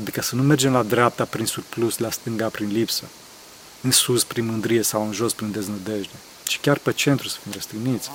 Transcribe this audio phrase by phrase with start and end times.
[0.00, 3.04] Adică să nu mergem la dreapta prin surplus, la stânga prin lipsă,
[3.80, 7.52] în sus prin mândrie sau în jos prin deznădejde, ci chiar pe centru să fim
[7.52, 8.10] răstigniți.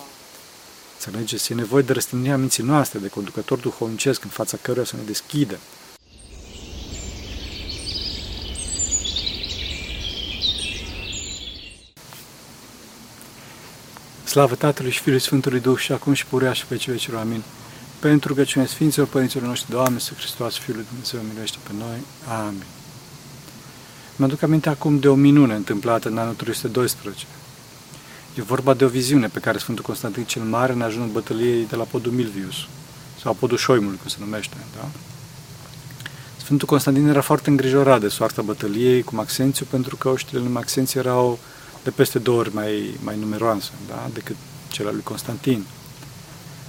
[0.94, 1.52] Înțelegeți?
[1.52, 5.60] E nevoie de răstignirea minții noastre, de conducător duhovnicesc în fața căruia să ne deschidem.
[14.24, 17.20] Slavă Tatălui și Fiului Sfântului Duh și acum și purea și pe cei vecilor.
[17.20, 17.44] Amin.
[18.12, 21.98] Pentru că cine Sfinților Părinților noștri, Doamne, să Hristos, Fiul lui Dumnezeu, miluiește pe noi.
[22.46, 22.64] Amin.
[24.16, 27.26] Mă aduc aminte acum de o minune întâmplată în anul 312.
[28.36, 31.76] E vorba de o viziune pe care Sfântul Constantin cel Mare în ajunul bătăliei de
[31.76, 32.56] la podul Milvius,
[33.22, 34.56] sau podul Șoimului, cum se numește.
[34.76, 34.88] Da?
[36.38, 41.00] Sfântul Constantin era foarte îngrijorat de soarta bătăliei cu Maxențiu, pentru că oștile lui Maxențiu
[41.00, 41.40] erau
[41.84, 44.10] de peste două ori mai, mai numeroase da?
[44.14, 44.36] decât
[44.72, 45.66] cele lui Constantin.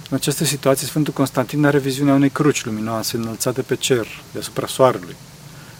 [0.09, 5.15] În această situație, Sfântul Constantin are viziunea unei cruci luminoase înălțate pe cer, deasupra soarelui,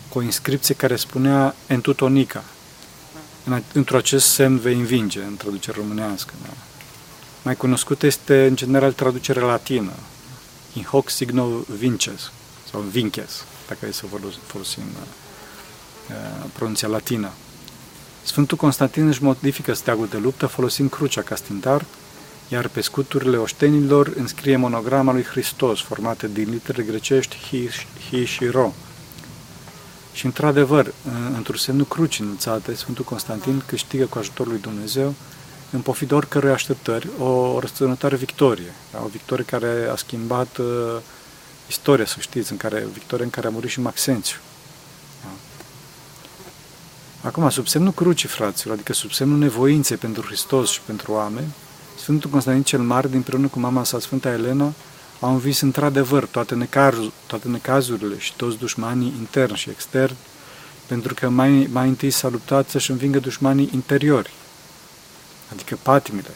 [0.10, 2.44] cu o inscripție care spunea Entutonica.
[3.74, 6.34] Într-o acest semn vei învinge, în traducere românească.
[6.44, 6.54] Da?
[7.42, 9.92] Mai cunoscută este, în general, traducerea latină,
[10.74, 11.48] In hoc signo
[11.78, 12.32] vinces,
[12.72, 14.06] sau vinces, dacă e să
[14.46, 17.30] folosim uh, pronunția latină.
[18.24, 21.86] Sfântul Constantin își modifică steagul de luptă folosind crucea ca stintart,
[22.48, 27.70] iar pe scuturile oștenilor înscrie monograma lui Hristos, formată din litere grecești Hi,
[28.10, 28.74] hi și Ro.
[30.14, 30.94] Și într-adevăr,
[31.36, 35.16] într-un semnul cruci înălțate, Sfântul Constantin câștigă cu ajutorul lui Dumnezeu,
[35.72, 38.74] în pofidă oricărui așteptări, o răstănătoare victorie.
[39.04, 40.66] O victorie care a schimbat uh,
[41.68, 44.38] istoria, să știți, în care, victorie în care a murit și Maxențiu.
[47.22, 51.54] Acum, sub semnul crucii, fraților, adică sub semnul nevoinței pentru Hristos și pentru oameni,
[52.08, 54.74] Sfântul Constantin cel Mare, împreună cu mama sa, Sfânta Elena,
[55.20, 60.18] au învis într-adevăr toate, necaz, toate necazurile și toți dușmanii interni și externi,
[60.86, 64.32] pentru că mai, mai întâi s-a luptat să-și învingă dușmanii interiori,
[65.52, 66.36] adică patimile.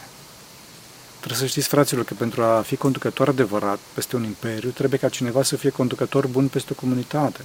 [1.18, 5.08] Trebuie să știți, fraților, că pentru a fi conducător adevărat peste un imperiu, trebuie ca
[5.08, 7.40] cineva să fie conducător bun peste o comunitate.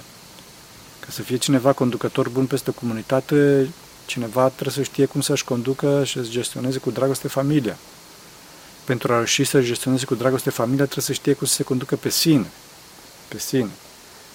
[1.00, 3.68] Ca să fie cineva conducător bun peste o comunitate,
[4.06, 7.76] cineva trebuie să știe cum să-și conducă și să gestioneze cu dragoste familia.
[8.88, 11.96] Pentru a reuși să gestioneze cu dragoste familia, trebuie să știe cum să se conducă
[11.96, 12.50] pe sine.
[13.28, 13.70] Pe sine.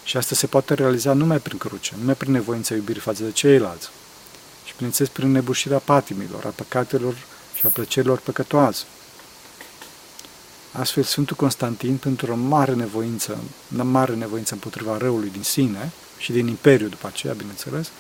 [0.04, 3.90] Și asta se poate realiza numai prin cruce, numai prin nevoința iubirii față de ceilalți.
[4.66, 7.16] Și, bineînțeles, prin nebușirea patimilor, a păcatelor
[7.56, 8.84] și a plăcerilor păcătoase.
[10.72, 13.38] Astfel, Sfântul Constantin, pentru o mare nevoință,
[13.80, 17.92] o mare nevoință împotriva răului din sine, și din Imperiu după aceea, bineînțeles,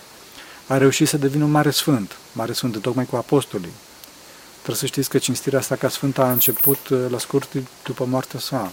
[0.67, 3.73] a reușit să devină un mare sfânt, mare sfânt tocmai cu apostolii.
[4.63, 7.49] Trebuie să știți că cinstirea asta ca sfânt a început uh, la scurt
[7.83, 8.71] după moartea sa.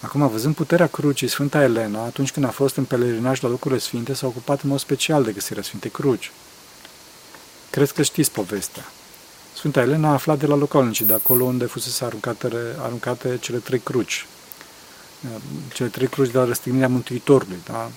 [0.00, 4.14] Acum, văzând puterea crucii, Sfânta Elena, atunci când a fost în pelerinaj la locurile sfinte,
[4.14, 6.32] s-a ocupat în mod special de găsirea Sfintei Cruci.
[7.70, 8.84] Cred că știți povestea.
[9.54, 12.48] Sfânta Elena a aflat de la localnicii de acolo unde fusese aruncate,
[12.78, 14.26] aruncate cele trei cruci,
[15.72, 17.58] cele trei cruci de la răstignirea Mântuitorului.
[17.66, 17.90] Da?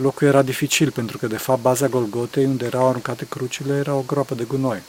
[0.00, 4.04] Locul era dificil pentru că, de fapt, baza Golgotei, unde erau aruncate crucile, era o
[4.06, 4.82] groapă de gunoi.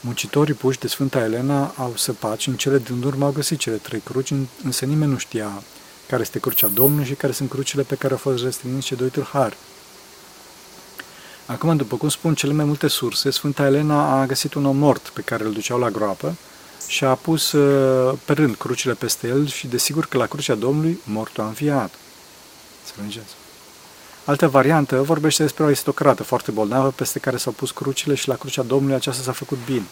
[0.00, 3.76] Muncitorii puși de Sfânta Elena au săpat și în cele din urmă au găsit cele
[3.76, 4.32] trei cruci,
[4.64, 5.62] însă nimeni nu știa
[6.08, 9.08] care este crucea Domnului și care sunt crucile pe care au fost răstigniți cei doi
[9.08, 9.56] tâlhari.
[11.46, 15.08] Acum, după cum spun cele mai multe surse, Sfânta Elena a găsit un om mort
[15.08, 16.34] pe care îl duceau la groapă
[16.86, 21.00] și a pus uh, pe rând crucile peste el și desigur că la crucea Domnului
[21.04, 21.94] mortul a înviat.
[22.86, 23.34] Înțelegeți?
[24.24, 28.36] Altă variantă vorbește despre o aristocrată foarte bolnavă peste care s-au pus crucile și la
[28.36, 29.86] crucea Domnului aceasta s-a făcut bine.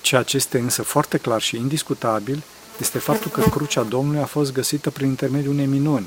[0.00, 2.42] Ceea ce este însă foarte clar și indiscutabil
[2.78, 6.06] este faptul că crucea Domnului a fost găsită prin intermediul unei minuni,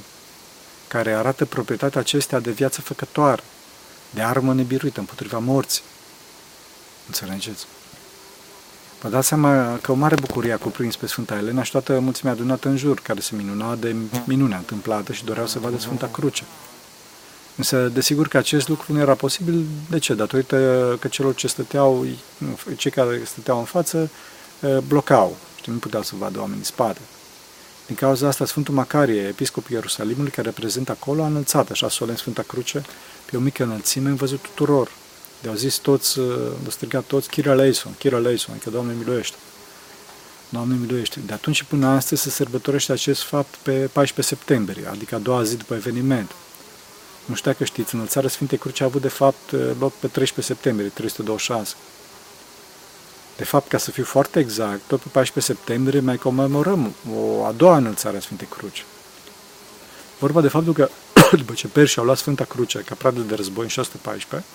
[0.87, 3.43] care arată proprietatea acestea de viață făcătoare,
[4.09, 5.83] de armă nebiruită împotriva morții.
[7.07, 7.65] Înțelegeți?
[9.03, 12.33] Vă dați seama că o mare bucurie a cuprins pe Sfânta Elena și toată mulțimea
[12.33, 16.43] adunată în jur, care se minuna de minunea întâmplată și doreau să vadă Sfânta Cruce.
[17.55, 19.65] Însă, desigur că acest lucru nu era posibil.
[19.89, 20.13] De ce?
[20.13, 20.57] Datorită
[20.99, 22.05] că celor ce stăteau,
[22.77, 24.09] cei care stăteau în față,
[24.87, 25.37] blocau.
[25.63, 26.99] și nu puteau să vadă oamenii spate.
[27.85, 32.41] Din cauza asta, Sfântul Macarie, episcopul Ierusalimului, care reprezintă acolo, a înălțat așa solemn Sfânta
[32.41, 32.83] Cruce
[33.25, 34.91] pe o mică înălțime în văzut tuturor,
[35.43, 39.37] de au zis toți, uh, de strigat toți, Kira Leison, Kira Leison, adică Doamne miluiește.
[40.49, 41.19] Doamne miluiește.
[41.25, 45.43] De atunci și până astăzi se sărbătorește acest fapt pe 14 septembrie, adică a doua
[45.43, 46.31] zi după eveniment.
[47.25, 50.53] Nu știu dacă știți, înălțarea Sfintei Cruci a avut de fapt uh, loc pe 13
[50.53, 51.75] septembrie, 326.
[53.37, 57.51] De fapt, ca să fiu foarte exact, tot pe 14 septembrie mai comemorăm o a
[57.51, 58.85] doua înălțare a Sfintei Cruci.
[60.19, 60.89] Vorba de faptul că
[61.41, 64.49] după ce perșii au luat Sfânta Cruce ca pradă de război în 614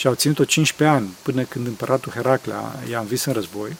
[0.00, 2.54] și au ținut-o 15 ani până când împăratul Heracle
[2.90, 3.76] i-a învis în război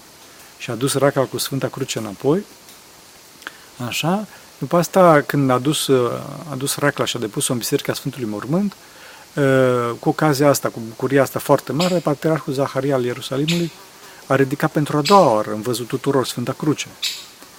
[0.58, 2.44] și a dus raca cu Sfânta Cruce înapoi,
[3.86, 4.26] așa,
[4.58, 5.88] după asta, când a dus,
[6.50, 8.76] a dus racla și a depus-o în Biserica Sfântului Mormânt,
[9.98, 13.70] cu ocazia asta, cu bucuria asta foarte mare, Patriarhul Zaharia al Ierusalimului
[14.26, 16.86] a ridicat pentru a doua oară în văzut tuturor Sfânta Cruce,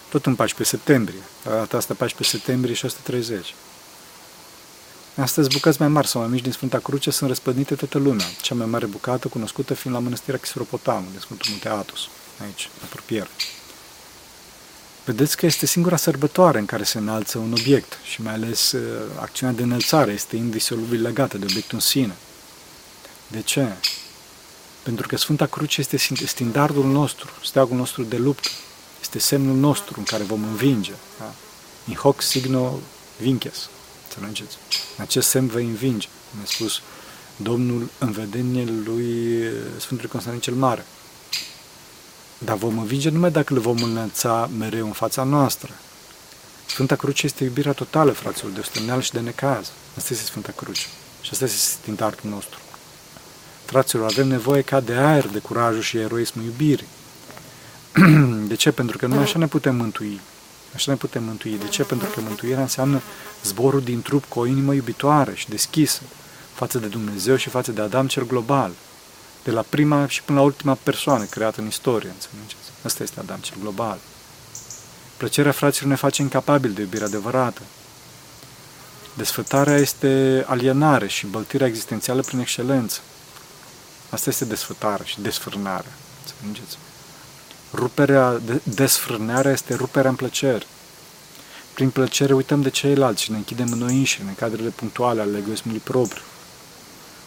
[0.10, 3.56] tot în 14 septembrie, data asta 14 septembrie 630.
[5.16, 8.56] Astăzi bucăți mai mari sau mai mici din Sfânta Cruce sunt răspădite toată lumea, cea
[8.56, 12.00] mai mare bucată cunoscută fiind la mănăstirea Chisropotamu, de Sfântul Munte Atos,
[12.44, 13.30] aici, în apropiere.
[15.06, 18.82] Vedeți că este singura sărbătoare în care se înalță un obiect și mai ales uh,
[19.20, 22.16] acțiunea de înălțare este indisolubil legată de obiectul în sine.
[23.28, 23.68] De ce?
[24.84, 28.50] Pentru că Sfânta Cruce este standardul nostru, steagul nostru de luptă,
[29.02, 30.94] este semnul nostru în care vom învinge.
[31.20, 31.34] Da?
[31.88, 32.80] In hoc signo
[33.20, 33.70] vinces.
[34.16, 34.58] Înțelegeți?
[34.98, 36.08] În acest semn vei învinge.
[36.36, 36.82] Mi-a spus
[37.36, 39.44] Domnul în vedenie lui
[39.80, 40.86] Sfântul Constantin cel Mare.
[42.38, 45.74] Dar vom învinge numai dacă le vom înălța mereu în fața noastră.
[46.66, 49.72] Sfânta Cruce este iubirea totală, fraților, de osteneal și de necaz.
[49.98, 50.86] Asta este Sfânta Cruce.
[51.22, 52.60] Și asta este standardul nostru.
[53.66, 56.88] Fraților, avem nevoie ca de aer de curajul și eroismul iubirii.
[58.48, 58.72] De ce?
[58.72, 60.20] Pentru că noi așa ne putem mântui.
[60.76, 61.58] Așa ne putem mântui.
[61.58, 61.84] De ce?
[61.84, 63.02] Pentru că mântuirea înseamnă
[63.44, 66.02] zborul din trup cu o inimă iubitoare și deschisă
[66.54, 68.72] față de Dumnezeu și față de Adam cel global.
[69.44, 72.72] De la prima și până la ultima persoană creată în istorie, înțelegeți?
[72.84, 73.98] Asta este Adam cel global.
[75.18, 77.62] Plăcerea fraților ne face incapabil de iubire adevărată.
[79.14, 83.00] Desfătarea este alienare și băltirea existențială prin excelență.
[84.10, 85.92] Asta este desfătarea și desfrânarea.
[86.26, 86.78] Înțelegeți?
[87.74, 90.66] Ruperea, de, desfrânarea este ruperea în plăcere.
[91.74, 95.38] Prin plăcere uităm de ceilalți și ne închidem în noi înșine, în cadrele punctuale ale
[95.38, 96.22] egoismului propriu.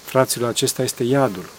[0.05, 1.51] Fraților, acesta este iadul,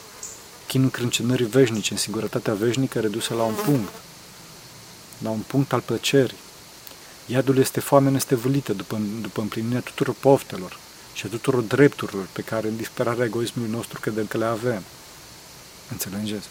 [0.68, 3.94] chinul crâncenării veșnice, în singurătatea veșnică redusă la un punct,
[5.24, 6.38] la un punct al plăcerii.
[7.26, 10.78] Iadul este foamea nestăvâlită după, după împlinirea tuturor poftelor
[11.14, 14.84] și a tuturor drepturilor pe care în disperarea egoismului nostru credem că le avem.
[15.92, 16.48] Înțelegeți?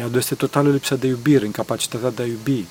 [0.00, 2.64] Iadul este totală lipsa de iubire, incapacitatea de a iubi,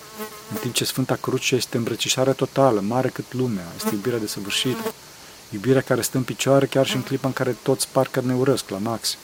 [0.52, 4.94] în timp ce Sfânta Cruce este îmbrăcișarea totală, mare cât lumea, este iubirea desăvârșită.
[5.50, 8.70] Iubirea care stă în picioare chiar și în clipa în care toți parcă ne urăsc
[8.70, 9.20] la maxim.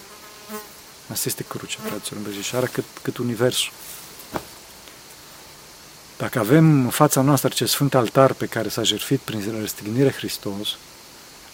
[1.12, 3.72] Asta este crucea, fraților, îmbrăcișarea cât, cât universul.
[6.18, 10.68] Dacă avem în fața noastră acest sfânt altar pe care s-a jertfit prin răstignire Hristos,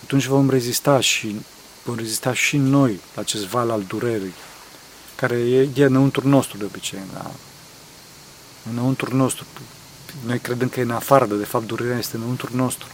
[0.03, 1.35] atunci vom rezista și
[1.83, 4.33] vom rezista și noi la acest val al durerii,
[5.21, 7.31] care e, e înăuntru nostru de obicei, da?
[8.71, 9.45] înăuntru nostru.
[10.25, 12.87] Noi credem că e în afară, dar de fapt durerea este înăuntru nostru.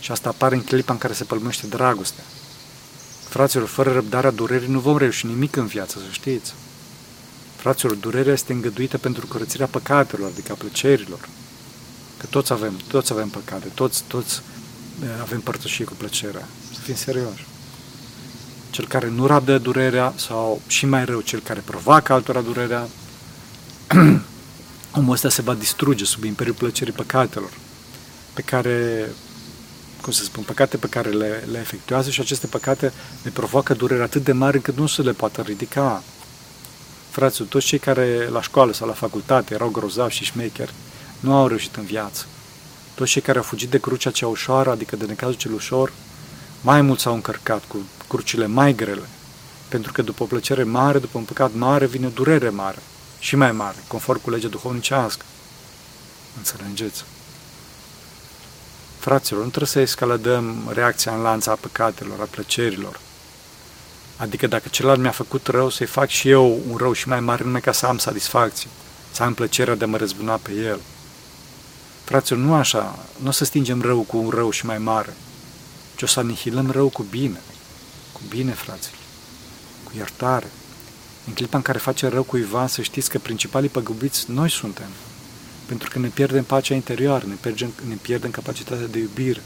[0.00, 2.24] Și asta apare în clipa în care se pălmește dragostea.
[3.28, 6.54] Fraților, fără răbdarea durerii nu vom reuși nimic în viață, să știți.
[7.56, 11.28] Fraților, durerea este îngăduită pentru curățirea păcatelor, adică a plăcerilor.
[12.18, 14.40] Că toți avem, toți avem păcate, toți, toți
[15.02, 16.48] eh, avem părtășie cu plăcerea.
[16.74, 17.44] Să fim serioși.
[18.72, 22.88] Cel care nu rabdă durerea sau și mai rău, cel care provoacă altora durerea,
[24.96, 27.50] omul ăsta se va distruge sub imperiul plăcerii păcatelor,
[28.32, 29.08] pe care,
[30.00, 34.02] cum să spun, păcate pe care le, le efectuează și aceste păcate le provoacă durere
[34.02, 36.02] atât de mare încât nu se le poate ridica.
[37.10, 40.72] Frațul, toți cei care la școală sau la facultate erau grozavi și șmecheri,
[41.20, 42.24] nu au reușit în viață.
[42.94, 45.92] Toți cei care au fugit de crucea cea ușoară, adică de necazul cel ușor,
[46.62, 47.76] mai mult s-au încărcat cu
[48.08, 49.08] crucile mai grele,
[49.68, 52.78] pentru că după o plăcere mare, după un păcat mare, vine o durere mare
[53.18, 55.24] și mai mare, conform cu legea duhovnicească.
[56.36, 57.04] Înțelegeți?
[58.98, 63.00] Fraților, nu trebuie să escaladăm reacția în lanța a păcatelor, a plăcerilor.
[64.16, 67.44] Adică dacă celălalt mi-a făcut rău, să-i fac și eu un rău și mai mare,
[67.44, 68.68] numai ca să am satisfacție,
[69.10, 70.80] să am plăcerea de a mă răzbuna pe el.
[72.04, 75.16] Fraților, nu așa, nu o să stingem rău cu un rău și mai mare,
[76.02, 77.40] ci o să anihilăm rău cu bine.
[78.12, 78.98] Cu bine, fraților.
[79.84, 80.50] Cu iertare.
[81.26, 84.88] În clipa în care face rău cuiva, să știți că principalii păgubiți noi suntem.
[85.66, 89.42] Pentru că ne pierdem pacea interioară, ne pierdem, ne pierdem capacitatea de iubire.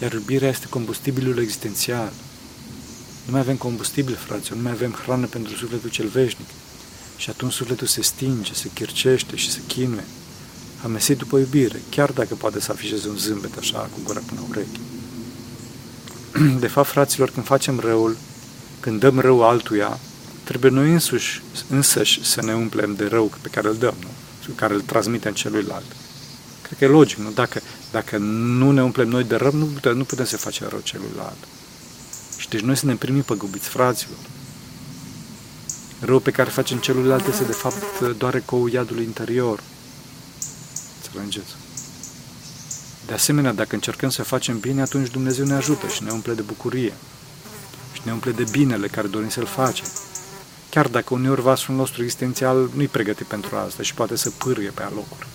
[0.00, 2.12] Iar iubirea este combustibilul existențial.
[3.24, 6.48] Nu mai avem combustibil, fraților, nu mai avem hrană pentru sufletul cel veșnic.
[7.16, 10.04] Și atunci sufletul se stinge, se chircește și se chinuie.
[10.84, 14.87] Amesit după iubire, chiar dacă poate să afișeze un zâmbet așa, cu gura până urechi.
[16.60, 18.16] De fapt, fraților, când facem răul,
[18.80, 19.98] când dăm rău altuia,
[20.44, 24.08] trebuie noi însuși, însăși să ne umplem de rău pe care îl dăm, nu?
[24.46, 25.84] pe care îl transmitem celuilalt.
[26.62, 27.30] Cred că e logic, nu?
[27.30, 30.80] Dacă, dacă nu ne umplem noi de rău, nu putem, nu putem să facem rău
[30.82, 31.36] celuilalt.
[32.36, 34.18] Și deci noi să ne primim păgubiți, fraților.
[36.00, 39.60] Rău pe care facem celuilalt este de fapt doar ecoul iadului interior.
[41.02, 41.54] Înțelegeți?
[43.08, 46.42] De asemenea, dacă încercăm să facem bine, atunci Dumnezeu ne ajută și ne umple de
[46.42, 46.92] bucurie.
[47.92, 49.86] Și ne umple de binele care dorim să-L facem.
[50.70, 54.82] Chiar dacă uneori vasul nostru existențial nu-i pregătit pentru asta și poate să pârâie pe
[54.82, 55.26] alocuri.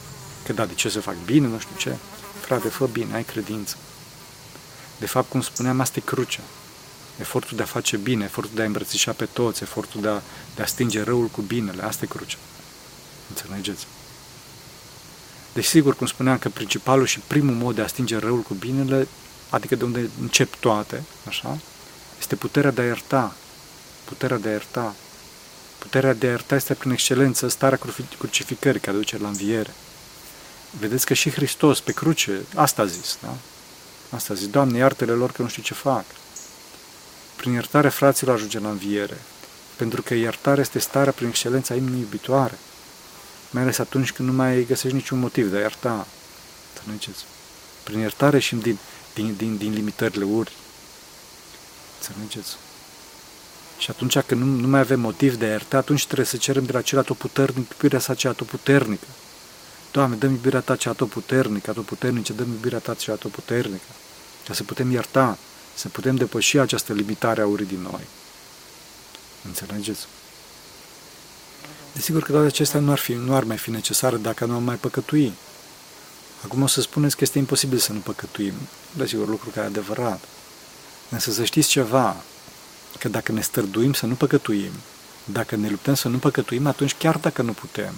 [0.45, 1.95] Că da, de ce să fac bine, nu știu ce.
[2.41, 3.75] Frate, fă bine, ai credință.
[4.99, 6.41] De fapt, cum spuneam, asta e crucea.
[7.19, 10.21] Efortul de a face bine, efortul de a îmbrățișa pe toți, efortul de a,
[10.55, 12.37] de a stinge răul cu binele, asta e crucea.
[13.29, 13.87] Înțelegeți?
[15.53, 19.07] Deci, sigur, cum spuneam, că principalul și primul mod de a stinge răul cu binele,
[19.49, 21.57] adică de unde încep toate, așa,
[22.19, 23.35] este puterea de a ierta.
[24.05, 24.95] Puterea de a ierta.
[25.77, 27.79] Puterea de a ierta este prin excelență starea
[28.17, 29.73] crucificării care duce la înviere.
[30.79, 33.35] Vedeți că și Hristos pe cruce, asta a zis, da?
[34.09, 36.05] Asta a zis, Doamne, iartele lor că nu știu ce fac.
[37.35, 39.17] Prin iertare fraților ajunge la înviere,
[39.75, 42.57] pentru că iertarea este starea prin excelența inimii iubitoare,
[43.53, 46.07] mai ales atunci când nu mai găsești niciun motiv de a ierta.
[46.73, 47.25] Înțelegeți?
[47.83, 48.77] Prin iertare și din,
[49.13, 50.51] din, din, din limitările uri.
[51.99, 52.55] Înțelegeți?
[53.77, 56.65] Și atunci când nu, nu mai avem motiv de a ierta, atunci trebuie să cerem
[56.65, 59.07] de la cel atotputernic iubirea sa cea atotputernică.
[59.91, 63.91] Doamne, dăm iubirea Ta cea atotputernică, atotputernice, dăm iubirea Ta cea atotputernică,
[64.47, 65.37] ca să putem ierta,
[65.73, 68.07] să putem depăși această limitare a urii din noi.
[69.45, 70.07] Înțelegeți?
[71.93, 74.63] Desigur că toate acestea nu ar, fi, nu ar mai fi necesare dacă nu am
[74.63, 75.33] mai păcătui.
[76.43, 78.53] Acum o să spuneți că este imposibil să nu păcătuim.
[78.91, 80.23] Desigur, lucru care e adevărat.
[81.09, 82.15] Însă să știți ceva,
[82.99, 84.71] că dacă ne stărduim să nu păcătuim,
[85.25, 87.93] dacă ne luptăm să nu păcătuim, atunci chiar dacă nu putem,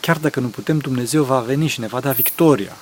[0.00, 2.76] chiar dacă nu putem, Dumnezeu va veni și ne va da victoria.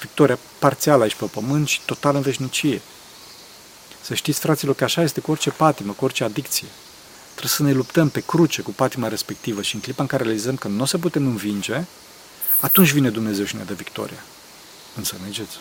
[0.00, 2.80] Victoria parțială aici pe pământ și total în veșnicie.
[4.00, 6.68] Să știți, fraților, că așa este cu orice patimă, cu orice adicție.
[7.42, 10.56] Trebuie să ne luptăm pe cruce cu patima respectivă și în clipa în care realizăm
[10.56, 11.84] că nu o să putem învinge,
[12.60, 14.24] atunci vine Dumnezeu și ne dă victoria.
[14.96, 15.58] Înțelegeți?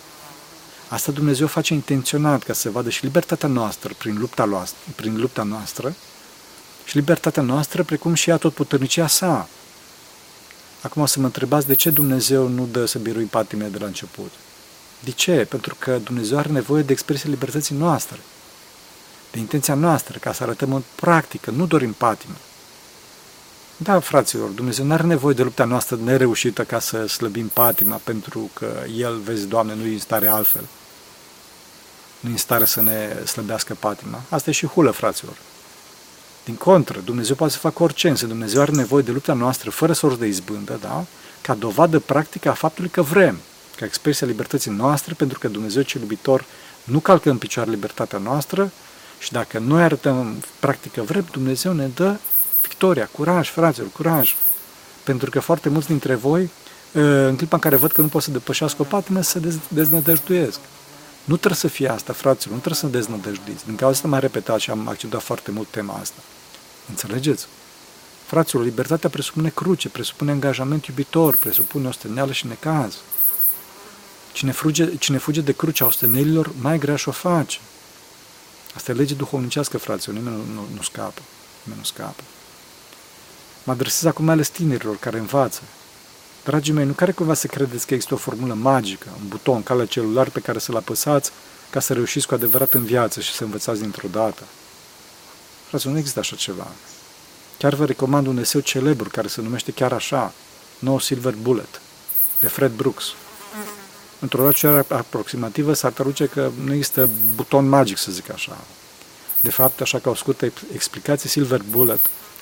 [0.87, 5.43] Asta Dumnezeu face intenționat ca să vadă și libertatea noastră prin lupta, noastră, prin lupta
[5.43, 5.95] noastră
[6.85, 9.47] și libertatea noastră precum și a tot puternicia sa.
[10.81, 13.85] Acum o să mă întrebați de ce Dumnezeu nu dă să birui patimile de la
[13.85, 14.31] început.
[14.99, 15.45] De ce?
[15.49, 18.19] Pentru că Dumnezeu are nevoie de expresia libertății noastre,
[19.31, 22.35] de intenția noastră, ca să arătăm în practică, nu dorim patime.
[23.77, 28.49] Da, fraților, Dumnezeu nu are nevoie de lupta noastră nereușită ca să slăbim patima, pentru
[28.53, 30.65] că El, vezi, Doamne, nu e în stare altfel.
[32.19, 34.21] Nu e în stare să ne slăbească patima.
[34.29, 35.35] Asta e și hulă, fraților.
[36.45, 39.93] Din contră, Dumnezeu poate să facă orice, însă Dumnezeu are nevoie de lupta noastră fără
[39.93, 41.05] sorți de izbândă, da?
[41.41, 43.37] ca dovadă practică a faptului că vrem,
[43.75, 46.45] ca expresia libertății noastre, pentru că Dumnezeu cel iubitor
[46.83, 48.71] nu calcă în picioare libertatea noastră
[49.21, 52.15] și dacă noi arătăm în practică vrem, Dumnezeu ne dă
[52.61, 54.35] victoria, curaj, fraților, curaj.
[55.03, 56.49] Pentru că foarte mulți dintre voi,
[56.95, 60.59] ă, în clipa în care văd că nu pot să depășească o patimă, se deznădăjduiesc.
[61.23, 63.65] Nu trebuie să fie asta, fraților, nu trebuie să deznădăjduiți.
[63.65, 66.21] Din cauza asta m-am repetat și am accentuat foarte mult tema asta.
[66.89, 67.47] Înțelegeți?
[68.25, 72.95] Fraților, libertatea presupune cruce, presupune angajament iubitor, presupune osteneală și necaz.
[74.31, 77.59] Cine fuge, cine fuge de crucea ostenelilor, mai grea și o face.
[78.75, 81.21] Asta e lege duhovnicească, fraților, nimeni nu, nu, nu scapă.
[81.63, 82.23] Nimeni nu scapă.
[83.63, 85.61] Mă adresez acum ales tinerilor care învață.
[86.43, 89.85] Dragii mei, nu care cumva să credeți că există o formulă magică, un buton, calea
[89.85, 91.31] celular pe care să-l apăsați
[91.69, 94.43] ca să reușiți cu adevărat în viață și să învățați dintr-o dată.
[95.67, 96.67] Fraților, nu există așa ceva.
[97.57, 100.33] Chiar vă recomand un eseu celebru care se numește chiar așa,
[100.79, 101.81] No Silver Bullet,
[102.39, 103.05] de Fred Brooks.
[104.21, 108.57] Într-o rațiune aproximativă s-ar traduce că nu există buton magic, să zic așa.
[109.39, 111.99] De fapt, așa ca o scurtă explicație, Silver Bullet,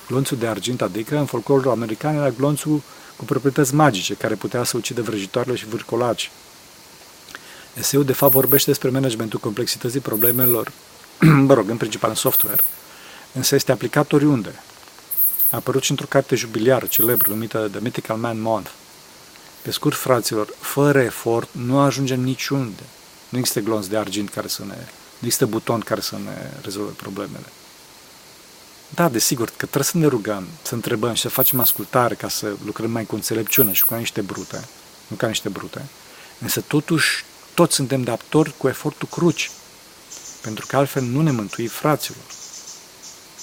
[0.08, 2.82] glonțul de argint, adică în folclorul american era glonțul
[3.16, 6.30] cu proprietăți magice, care putea să ucidă vrăjitoarele și vârcolaci.
[7.74, 10.72] Eseul, de fapt, vorbește despre managementul complexității problemelor,
[11.48, 12.62] mă rog, în principal în software,
[13.32, 14.62] însă este aplicat oriunde.
[15.50, 18.70] A apărut și într-o carte jubiliară celebră numită The Mythical Man Month.
[19.62, 22.82] Pe scurt, fraților, fără efort nu ajungem niciunde.
[23.28, 24.76] Nu există glonț de argint care să ne...
[25.18, 27.46] Nu există buton care să ne rezolve problemele.
[28.94, 32.52] Da, desigur, că trebuie să ne rugăm, să întrebăm și să facem ascultare ca să
[32.64, 34.68] lucrăm mai cu înțelepciune și cu niște brute,
[35.06, 35.86] nu ca niște brute.
[36.38, 37.24] Însă totuși,
[37.54, 39.50] toți suntem daptori cu efortul cruci,
[40.42, 42.24] pentru că altfel nu ne mântui fraților.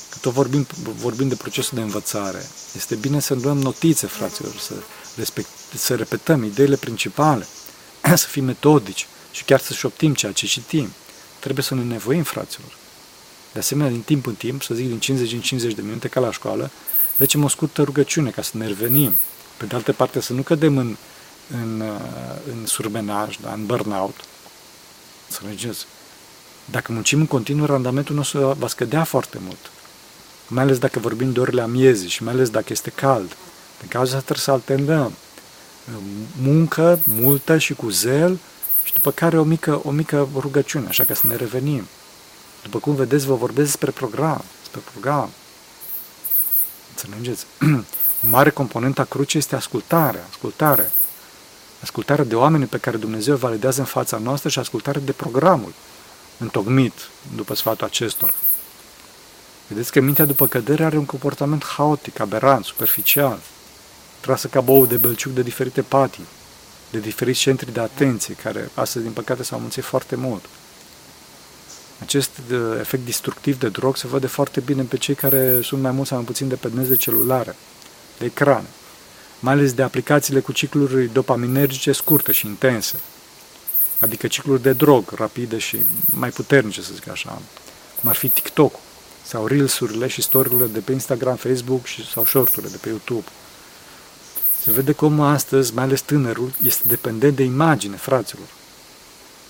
[0.10, 2.46] Că tot vorbim, vorbim de procesul de învățare.
[2.76, 4.74] Este bine să luăm notițe, fraților, să
[5.18, 7.48] respect, să repetăm ideile principale,
[8.16, 10.90] să fim metodici și chiar să șoptim ceea ce citim.
[11.40, 12.78] Trebuie să ne nevoim, fraților.
[13.54, 16.20] De asemenea, din timp în timp, să zic din 50 în 50 de minute ca
[16.20, 16.70] la școală,
[17.18, 19.16] facem o scurtă rugăciune ca să ne revenim.
[19.58, 20.96] Pe de altă parte, să nu cădem în,
[21.52, 24.16] în, uh, în surmenaj, da, în burnout.
[25.28, 25.86] Să înțelegeți?
[26.66, 29.72] Dacă muncim în continuu, randamentul nostru va scădea foarte mult.
[30.48, 33.38] Mai ales dacă vorbim de orele amiezii și mai ales dacă este cald.
[33.82, 35.14] În cazul ăsta trebuie să alternăm
[36.42, 38.40] muncă multă și cu zel
[38.84, 41.88] și după care o mică, o mică rugăciune, așa ca să ne revenim.
[42.64, 45.30] După cum vedeți, vă vorbesc despre program, despre program.
[46.90, 47.46] Înțelegeți?
[48.24, 50.92] O mare componentă a crucii este ascultarea, ascultarea.
[51.84, 55.74] Ascultarea de oameni pe care Dumnezeu validează în fața noastră și ascultarea de programul
[56.38, 56.94] întocmit
[57.36, 58.34] după sfatul acestor.
[59.68, 63.40] Vedeți că mintea după cădere are un comportament haotic, aberant, superficial,
[64.20, 66.26] trasă ca bou de belciug de diferite patii,
[66.92, 70.46] de diferiți centri de atenție, care astăzi, din păcate, s-au mulțit foarte mult.
[72.00, 75.92] Acest uh, efect destructiv de drog se vede foarte bine pe cei care sunt mai
[75.92, 77.56] mult sau mai puțin dependenți de celulare,
[78.18, 78.66] de ecran,
[79.40, 83.00] mai ales de aplicațiile cu cicluri dopaminergice scurte și intense,
[84.00, 85.78] adică cicluri de drog rapide și
[86.14, 87.42] mai puternice, să zic așa,
[88.00, 88.74] cum ar fi TikTok
[89.24, 93.26] sau Reels-urile și story de pe Instagram, Facebook și, sau short-urile de pe YouTube.
[94.68, 98.48] Se vede cum astăzi, mai ales tânărul, este dependent de imagine, fraților.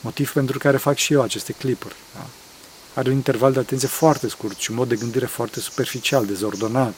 [0.01, 1.95] Motiv pentru care fac și eu aceste clipuri.
[2.15, 2.25] Da?
[2.93, 6.93] Are un interval de atenție foarte scurt și un mod de gândire foarte superficial, dezordonat,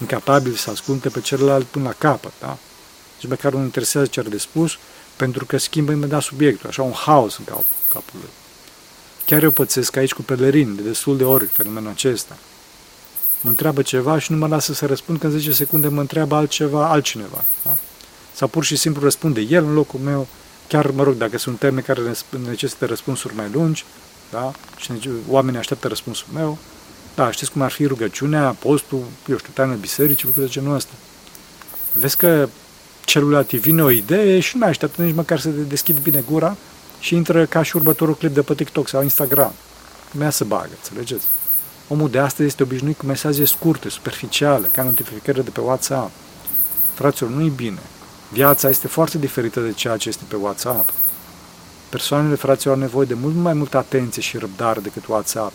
[0.00, 2.32] incapabil să asculte pe celălalt până la capăt.
[2.40, 2.58] Da?
[3.18, 4.78] Și măcar nu interesează ce are de spus,
[5.16, 8.30] pentru că schimbă imediat subiectul, așa un haos în cap, capul lui.
[9.26, 12.36] Chiar eu pățesc aici cu pelerin, de destul de ori fenomenul acesta.
[13.40, 16.34] Mă întreabă ceva și nu mă lasă să răspund, că în 10 secunde mă întreabă
[16.34, 17.44] altceva, altcineva.
[17.64, 17.76] Da?
[18.34, 20.26] Sau pur și simplu răspunde el în locul meu,
[20.68, 22.00] chiar, mă rog, dacă sunt teme care
[22.44, 23.84] necesită răspunsuri mai lungi,
[24.30, 24.52] da?
[24.76, 24.92] și
[25.28, 26.58] oamenii așteaptă răspunsul meu,
[27.14, 30.92] da, știți cum ar fi rugăciunea, postul, eu știu, taină bisericii, lucruri de genul ăsta.
[31.92, 32.48] Vezi că
[33.04, 36.56] celălalt vine o idee și nu mai așteaptă nici măcar să deschid bine gura
[37.00, 39.52] și intră ca și următorul clip de pe TikTok sau Instagram.
[40.18, 41.24] Mea să bagă, înțelegeți?
[41.92, 46.10] Omul de astăzi este obișnuit cu mesaje scurte, superficiale, ca notificările de pe WhatsApp.
[46.94, 47.78] Fraților, nu-i bine.
[48.32, 50.92] Viața este foarte diferită de ceea ce este pe WhatsApp.
[51.88, 55.52] Persoanele, fraților, au nevoie de mult mai multă atenție și răbdare decât WhatsApp.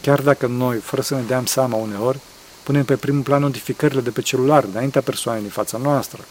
[0.00, 2.18] Chiar dacă noi, fără să ne dăm seama uneori,
[2.62, 6.24] punem pe primul plan notificările de pe celular, înaintea persoanei din fața noastră.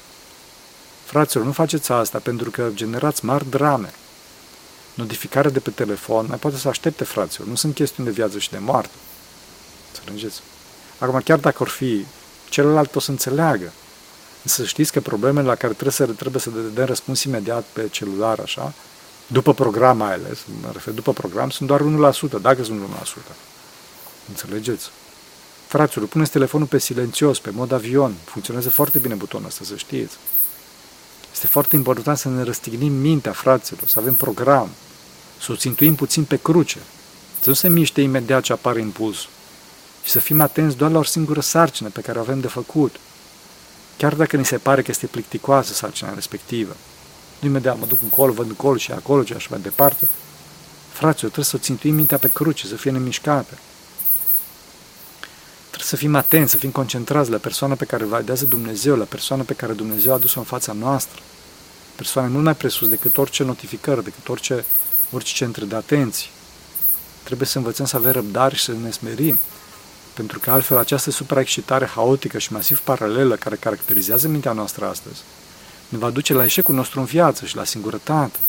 [1.05, 3.93] Fraților, nu faceți asta pentru că generați mari drame.
[4.93, 7.47] Notificarea de pe telefon mai poate să aștepte, fraților.
[7.47, 8.93] Nu sunt chestiuni de viață și de moarte.
[10.05, 10.41] Înțelegeți?
[10.99, 12.05] Acum, chiar dacă ar fi,
[12.49, 13.71] celălalt o să înțeleagă.
[14.43, 18.39] Să știți că problemele la care trebuie să, trebuie să dăm răspuns imediat pe celular,
[18.39, 18.73] așa,
[19.27, 21.81] după program mai ales, mă refer, după program, sunt doar
[22.39, 23.35] 1%, dacă sunt 1%.
[24.27, 24.89] Înțelegeți?
[25.67, 28.13] Fraților, puneți telefonul pe silențios, pe mod avion.
[28.23, 30.15] Funcționează foarte bine butonul ăsta, să știți.
[31.33, 34.69] Este foarte important să ne răstignim mintea, fraților, să avem program,
[35.41, 36.79] să o țintuim puțin pe cruce,
[37.39, 39.29] să nu se miște imediat ce apare impulsul
[40.05, 42.95] și să fim atenți doar la o singură sarcină pe care o avem de făcut,
[43.97, 46.75] chiar dacă ni se pare că este plicticoasă sarcina respectivă.
[47.39, 50.07] Nu imediat mă duc încolo, văd încolo și acolo și așa mai departe.
[50.91, 53.57] Fraților, trebuie să o țintuim mintea pe cruce, să fie nemișcată.
[55.67, 59.03] Trebuie să fim atenți, să fim concentrați la persoana pe care o validează Dumnezeu, la
[59.03, 61.21] persoana pe care Dumnezeu a adus-o în fața noastră.
[61.95, 64.65] Persoane mult mai presus decât orice notificări, decât orice,
[65.11, 66.29] orice centru de atenție.
[67.23, 69.39] Trebuie să învățăm să avem răbdare și să ne smerim.
[70.15, 75.21] Pentru că altfel această supraexcitare haotică și masiv paralelă care caracterizează mintea noastră astăzi
[75.89, 78.39] ne va duce la eșecul nostru în viață și la singurătate.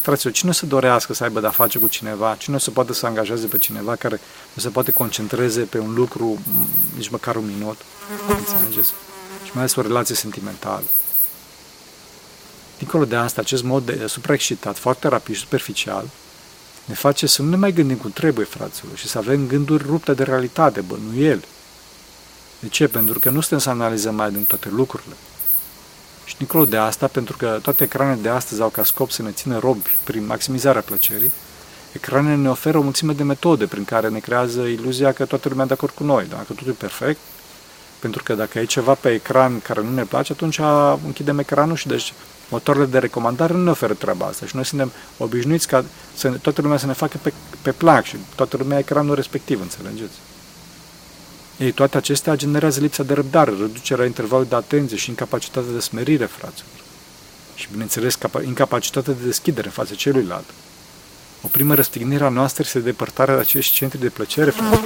[0.00, 2.34] Fraților, cine o să dorească să aibă de-a face cu cineva?
[2.38, 4.20] Cine o să poată să angajeze pe cineva care
[4.52, 6.38] nu se poate concentreze pe un lucru
[6.96, 7.80] nici măcar un minut?
[8.28, 8.88] Înțelegeți?
[9.44, 10.84] Și mai ales o relație sentimentală.
[12.78, 16.08] Dincolo de asta, acest mod de supraexcitat, foarte rapid și superficial,
[16.84, 20.14] ne face să nu ne mai gândim cum trebuie, fraților, și să avem gânduri rupte
[20.14, 21.44] de realitate, bănuieli.
[22.60, 22.86] De ce?
[22.86, 25.14] Pentru că nu suntem să analizăm mai din toate lucrurile.
[26.24, 29.30] Și dincolo de asta, pentru că toate ecranele de astăzi au ca scop să ne
[29.30, 31.32] țină robi prin maximizarea plăcerii,
[31.92, 35.66] ecranele ne oferă o mulțime de metode prin care ne creează iluzia că toată lumea
[35.66, 37.18] de acord cu noi, dacă totul e perfect,
[38.02, 40.60] pentru că dacă e ceva pe ecran care nu ne place, atunci
[41.04, 42.12] închidem ecranul și deci
[42.48, 45.84] motoarele de recomandare nu ne oferă treaba asta și noi suntem obișnuiți ca
[46.14, 50.14] să, toată lumea să ne facă pe, pe plac și toată lumea ecranul respectiv, înțelegeți?
[51.58, 56.24] Ei, toate acestea generează lipsa de răbdare, reducerea intervalului de atenție și incapacitatea de smerire,
[56.24, 56.80] fraților.
[57.54, 60.44] Și, bineînțeles, incapacitatea de deschidere în față celuilalt.
[61.42, 64.84] O primă răstignire a noastră este depărtarea de acești centri de plăcere, fraților.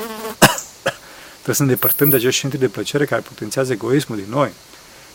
[1.47, 4.51] Trebuie să ne depărtăm de acești centri de plăcere care potențează egoismul din noi,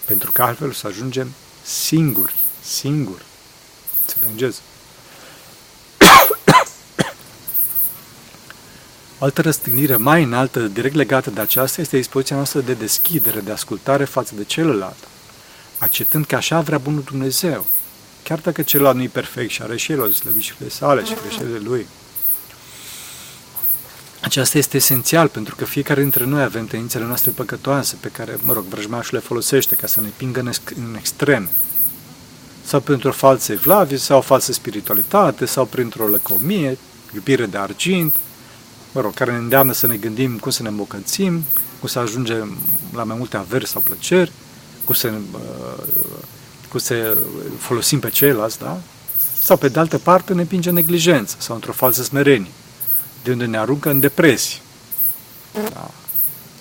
[0.06, 1.32] pentru că altfel să ajungem
[1.64, 3.24] singuri, singuri.
[4.08, 4.62] Înțelegeți?
[9.20, 13.52] O altă răstignire mai înaltă, direct legată de aceasta, este dispoziția noastră de deschidere, de
[13.52, 15.08] ascultare față de celălalt,
[15.78, 17.66] acceptând că așa vrea bunul Dumnezeu,
[18.24, 21.58] chiar dacă celălalt nu e perfect și are și el o slăbiciile sale și greșelile
[21.58, 21.88] lui.
[24.32, 28.54] Aceasta este esențial pentru că fiecare dintre noi avem tendințele noastre păcătoase pe care, mă
[28.54, 30.40] rog, vrăjmașul le folosește ca să ne pingă
[30.76, 31.50] în extreme.
[32.64, 36.78] Sau printr-o falsă evlavie, sau o falsă spiritualitate, sau printr-o lăcomie,
[37.14, 38.14] iubire de argint,
[38.92, 41.44] mă rog, care ne îndeamnă să ne gândim cum să ne îmbocățim,
[41.80, 42.58] cum să ajungem
[42.94, 44.32] la mai multe averi sau plăceri,
[44.86, 45.84] cum să, uh,
[46.70, 47.18] cum să
[47.58, 48.82] folosim pe ceilalți, da?
[49.42, 52.52] Sau, pe de altă parte, ne împinge neglijență sau într-o falsă smerenie,
[53.24, 54.62] de unde ne aruncă în depresii.
[55.74, 55.92] Da?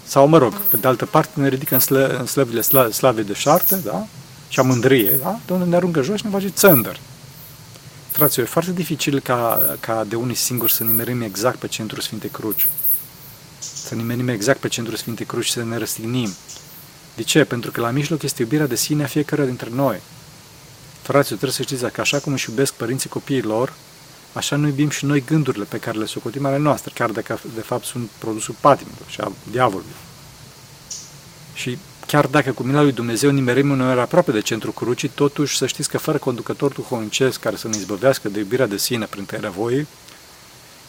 [0.04, 3.22] Sau, mă rog, pe de altă parte, ne ridică în, slă, în slăvile sla, slave
[3.22, 4.06] de șarte, da?
[4.48, 5.38] Și a mândrie, da?
[5.46, 7.00] De unde ne aruncă jos și ne face țândări.
[8.10, 12.28] Fraților, e foarte dificil ca, ca de unii singuri să nimerim exact pe centrul Sfinte
[12.28, 12.68] Cruci.
[13.58, 16.34] Să nimerim exact pe centrul Sfinte Cruci și să ne răstignim.
[17.16, 17.44] De ce?
[17.44, 20.00] Pentru că la mijloc este iubirea de sine a fiecare dintre noi.
[21.02, 23.72] Fraților, trebuie să știți că așa cum își iubesc părinții copiii lor,
[24.32, 27.60] așa nu iubim și noi gândurile pe care le socotim ale noastre, chiar dacă de
[27.60, 29.94] fapt sunt produsul patimilor și a diavolului.
[31.54, 35.66] Și chiar dacă cu mila lui Dumnezeu nimerim uneori aproape de centrul crucii, totuși să
[35.66, 39.50] știți că fără conducător duhovnicesc care să ne izbăvească de iubirea de sine prin tăierea
[39.50, 39.86] voii,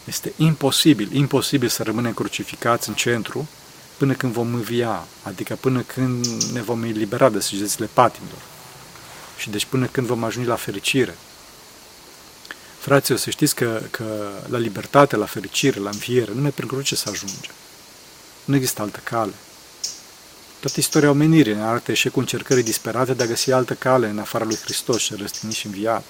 [0.04, 3.48] este imposibil, imposibil să rămânem crucificați în centru
[3.98, 8.40] până când vom învia, adică până când ne vom elibera de săgețile patimilor.
[9.38, 11.18] Și deci până când vom ajunge la fericire.
[12.82, 17.10] Fraților, să știți că, că la libertate, la fericire, la înviere, numai prin cruce să
[17.10, 17.50] ajunge.
[18.46, 19.34] Nu există altă cale.
[20.60, 24.46] Toată istoria omenirii ne arată eșecul încercării disperate de a găsi altă cale în afara
[24.46, 26.04] lui Hristos și răstignit și înviat.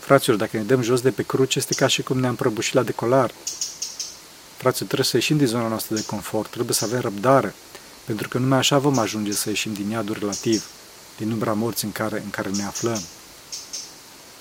[0.00, 2.82] Fraților, dacă ne dăm jos de pe cruce, este ca și cum ne-am prăbușit la
[2.82, 3.30] decolar.
[4.56, 7.54] Fraților, trebuie să ieșim din zona noastră de confort, trebuie să avem răbdare,
[8.04, 10.64] pentru că numai așa vom ajunge să ieșim din iadul relativ,
[11.16, 13.00] din umbra morții în care, în care ne aflăm.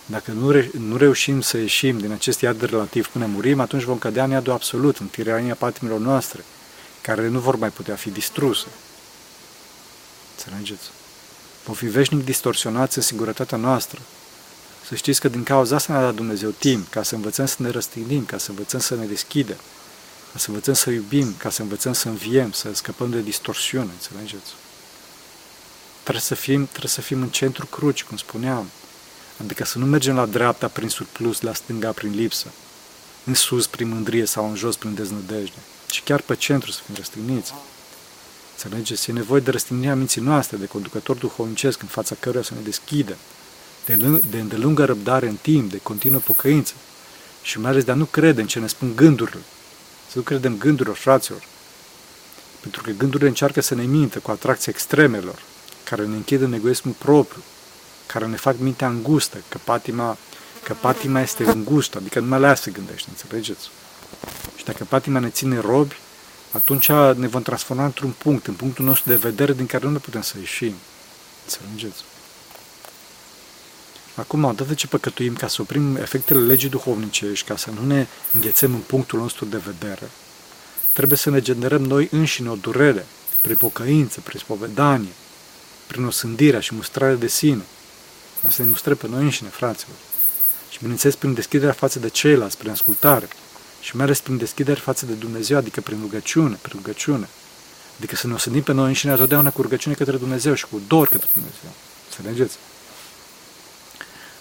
[0.09, 3.97] Dacă nu, re, nu reușim să ieșim din acest iad relativ până murim, atunci vom
[3.97, 6.43] cădea în iadul absolut, în tirania patimilor noastre–
[7.07, 8.67] care nu vor mai putea fi distruse.
[10.35, 10.89] Înțelegeți?
[11.65, 14.01] Vom fi veșnic distorsionați în singurătatea noastră.
[14.87, 17.69] Să știți că din cauza asta ne-a dat Dumnezeu timp ca să învățăm să ne
[17.69, 19.57] răstignim, ca să învățăm să ne deschidem,
[20.31, 24.51] ca să învățăm să iubim, ca să învățăm să înviem, să scăpăm de distorsiune, înțelegeți?
[26.01, 28.69] Trebuie să fim, trebuie să fim în centru cruci, cum spuneam.
[29.43, 32.47] Adică să nu mergem la dreapta prin surplus, la stânga prin lipsă,
[33.23, 36.95] în sus prin mândrie sau în jos prin deznădejde ci chiar pe centru să fim
[36.95, 37.53] răstigniți.
[38.51, 39.09] Înțelegeți?
[39.09, 43.17] E nevoie de răstignirea minții noastre, de conducător duhovnicesc în fața căruia să ne deschide,
[43.85, 46.73] de, de îndelungă răbdare în timp, de continuă pocăință
[47.41, 49.41] și mai ales de a nu crede în ce ne spun gândurile.
[50.07, 51.43] Să nu credem gândurilor, fraților.
[52.59, 55.41] Pentru că gândurile încearcă să ne mintă cu atracția extremelor,
[55.83, 57.43] care ne închid în egoismul propriu,
[58.07, 60.17] care ne fac mintea îngustă, că patima,
[60.63, 63.69] că patima este îngustă, adică numai la ea se gândește, înțelegeți?
[64.67, 65.95] dacă patima ne ține robi,
[66.51, 69.97] atunci ne vom transforma într-un punct, în punctul nostru de vedere din care nu ne
[69.97, 70.75] putem să ieșim.
[71.45, 72.03] Înțelegeți?
[74.15, 78.73] Acum, odată ce păcătuim ca să oprim efectele legii duhovnicești, ca să nu ne înghețăm
[78.73, 80.09] în punctul nostru de vedere,
[80.93, 83.05] trebuie să ne generăm noi înșine o durere,
[83.41, 85.13] prin pocăință, prin spovedanie,
[85.87, 87.61] prin o sândire și mustrare de sine.
[88.47, 89.95] Asta ne mustră pe noi înșine, fraților.
[90.69, 93.27] Și bineînțeles prin deschiderea față de ceilalți, prin ascultare,
[93.81, 97.29] și mai ales prin deschidere față de Dumnezeu, adică prin rugăciune, prin rugăciune.
[97.97, 101.07] Adică să ne osândim pe noi înșine totdeauna cu rugăciune către Dumnezeu și cu dor
[101.07, 101.71] către Dumnezeu.
[102.09, 102.57] Înțelegeți?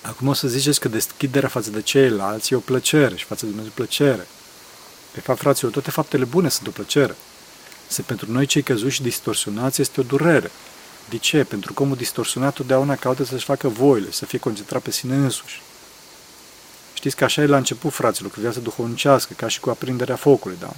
[0.03, 3.51] Acum o să ziceți că deschiderea față de ceilalți e o plăcere și față de
[3.51, 4.27] Dumnezeu plăcere.
[5.15, 7.17] De fapt, fraților, toate faptele bune sunt o plăcere.
[7.87, 10.51] Se pentru noi cei căzuți și distorsionați este o durere.
[11.09, 11.45] De ce?
[11.45, 15.63] Pentru că omul distorsionat totdeauna caută să-și facă voile, să fie concentrat pe sine însuși.
[16.95, 20.57] Știți că așa e la început, fraților, cu viața duhovnicească, ca și cu aprinderea focului,
[20.61, 20.73] da?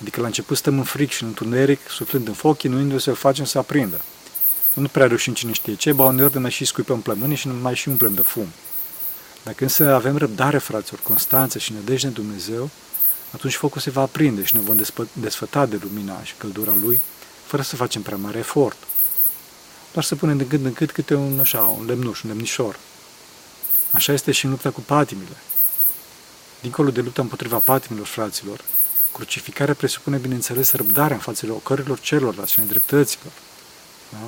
[0.00, 3.44] Adică la început stăm în fric și în întuneric, suflând în foc, chinuindu să facem
[3.44, 4.00] să aprindă.
[4.72, 7.54] Nu prea reușim cine știe ce, ba uneori de mai și scuipăm plămânii și nu
[7.54, 8.46] mai și umplem de fum.
[9.42, 12.70] Dacă însă avem răbdare, fraților, constanță și nădejde în Dumnezeu,
[13.30, 14.76] atunci focul se va aprinde și ne vom
[15.12, 17.00] desfăta de lumina și căldura lui,
[17.46, 18.76] fără să facem prea mare efort.
[19.94, 22.76] Doar să punem de gând în cât câte un, așa, un lemnuș, un lemnișor.
[23.90, 25.36] Așa este și în lupta cu patimile.
[26.60, 28.60] Dincolo de lupta împotriva patimilor, fraților,
[29.12, 33.32] crucificarea presupune, bineînțeles, răbdarea în fața ocărilor celorlalți și nedreptăților.
[34.10, 34.18] Da?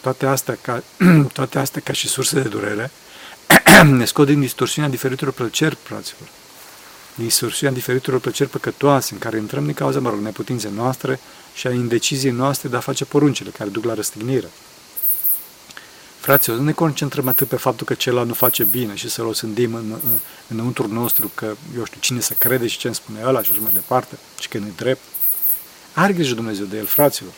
[0.00, 0.82] Toate astea, ca,
[1.32, 2.90] toate astea ca și surse de durere
[3.98, 6.28] ne scot din distorsiunea diferitelor plăceri, fraților.
[7.14, 11.20] Distorsiunea diferitelor plăceri păcătoase în care intrăm din cauza, mă rog, neputinței noastre
[11.54, 14.50] și a indeciziei noastre de a face poruncile care duc la răstignire.
[16.20, 19.74] Fraților, nu ne concentrăm atât pe faptul că celălalt nu face bine și să-l osândim
[19.74, 20.18] în, în,
[20.48, 23.60] înăuntru nostru că, eu știu, cine să crede și ce îmi spune ăla și așa
[23.60, 25.00] mai departe și că nu-i drept.
[25.94, 27.32] Are grijă Dumnezeu de el, fraților.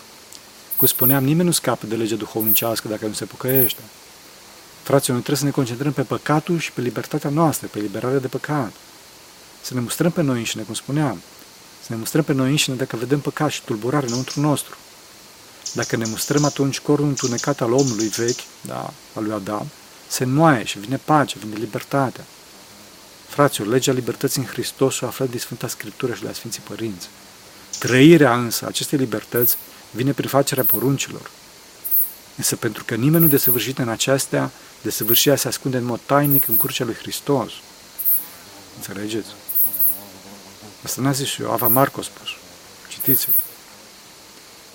[0.77, 3.81] Cum spuneam, nimeni nu scapă de legea duhovnicească dacă nu se pocăiește.
[4.83, 8.27] Fraților, noi trebuie să ne concentrăm pe păcatul și pe libertatea noastră, pe liberarea de
[8.27, 8.73] păcat.
[9.63, 11.21] Să ne mustrăm pe noi înșine, cum spuneam.
[11.83, 14.77] Să ne mustrăm pe noi înșine dacă vedem păcat și tulburare înăuntru nostru.
[15.73, 19.67] Dacă ne mustrăm atunci corul întunecat al omului vechi, da, al lui Adam,
[20.09, 22.25] se înmoaie și vine pace, vine libertatea.
[23.29, 27.09] Fraților, legea libertății în Hristos o aflat din Sfânta Scriptură și la Sfinții Părinți.
[27.79, 29.57] Trăirea însă acestei libertăți
[29.91, 31.31] vine prin facerea poruncilor.
[32.37, 34.51] Însă pentru că nimeni nu desăvârșit în acestea,
[34.83, 37.53] desăvârșirea se ascunde în mod tainic în curcea lui Hristos.
[38.77, 39.29] Înțelegeți?
[40.83, 42.29] Asta n-a zis și eu, Ava Marco spus.
[42.89, 43.33] Citiți-l.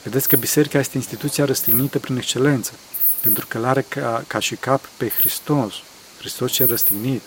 [0.03, 2.71] Vedeți că biserica este instituția răstignită prin excelență,
[3.21, 5.73] pentru că are ca, ca și cap pe Hristos,
[6.17, 7.21] Hristos cel răstignit.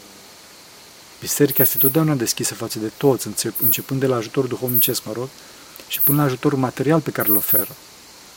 [1.21, 3.29] Biserica este totdeauna deschisă față de toți,
[3.63, 5.29] începând de la ajutorul duhovnicesc, mă rog,
[5.89, 7.77] și până la ajutorul material pe care îl oferă.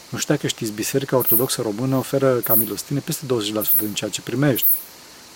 [0.09, 3.29] Nu știu dacă știți, Biserica Ortodoxă Română oferă ca milostine peste 20%
[3.79, 4.67] din ceea ce primești,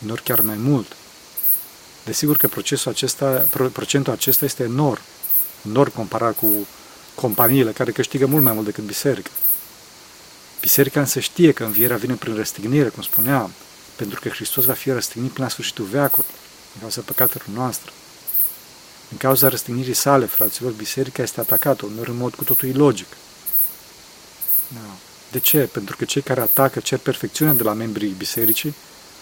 [0.10, 0.96] ori chiar mai mult.
[2.08, 5.02] Desigur că procesul acesta, procentul acesta este enorm,
[5.66, 6.68] enorm comparat cu
[7.16, 9.30] companiile care câștigă mult mai mult decât biserica.
[10.62, 13.52] Biserica însă știe că învierea vine prin răstignire, cum spuneam,
[13.96, 16.30] pentru că Hristos va fi răstignit până la sfârșitul veacului,
[16.72, 17.92] din cauza păcatelor noastre.
[19.08, 23.08] Din cauza răstignirii sale, fraților, biserica este atacată, uneori în mod cu totul ilogic.
[24.68, 24.96] Da.
[25.32, 25.60] De ce?
[25.60, 28.76] Pentru că cei care atacă cer perfecțiunea de la membrii bisericii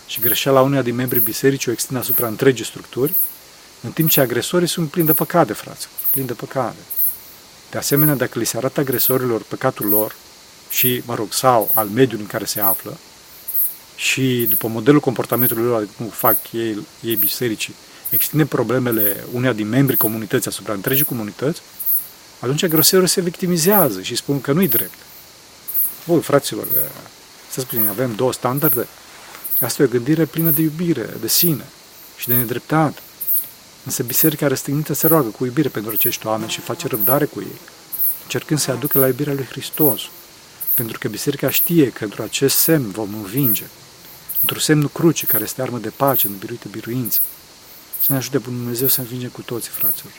[0.07, 3.13] și greșeala uneia din membrii bisericii o extind asupra întregii structuri,
[3.81, 6.79] în timp ce agresorii sunt plini de păcate, fraților, plini de păcate.
[7.71, 10.15] De asemenea, dacă li se arată agresorilor păcatul lor
[10.69, 12.97] și, mă rog, sau al mediului în care se află,
[13.95, 17.75] și după modelul comportamentului lor, cum fac ei, ei bisericii,
[18.09, 21.61] extinde problemele uneia din membrii comunității asupra întregii comunități,
[22.39, 24.97] atunci agresorul se victimizează și spun că nu-i drept.
[26.05, 26.67] Voi, fraților,
[27.49, 28.87] să spunem, avem două standarde.
[29.61, 31.65] Asta e o gândire plină de iubire, de sine
[32.17, 32.99] și de nedreptate.
[33.85, 37.59] Însă biserica răstignită se roagă cu iubire pentru acești oameni și face răbdare cu ei,
[38.23, 40.01] încercând să-i aducă la iubirea lui Hristos,
[40.73, 43.63] pentru că biserica știe că într acest semn vom învinge,
[44.41, 47.19] într-un semnul crucii care este armă de pace, biruită biruință.
[48.01, 50.13] Să ne ajute Bunul Dumnezeu să învingem cu toții, fraților.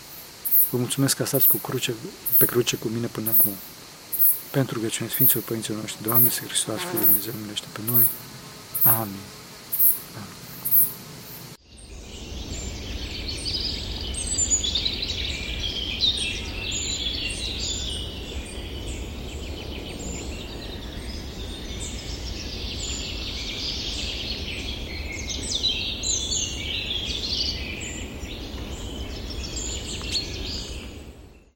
[0.70, 1.94] Vă mulțumesc că stați cu cruce,
[2.36, 3.52] pe cruce cu mine până acum.
[4.50, 8.02] Pentru că cine Sfinților Părinților noștri, Doamne, să Hristos, Fiul Dumnezeu, milește pe noi.
[8.86, 9.08] Amin.
[9.08, 9.35] Amin.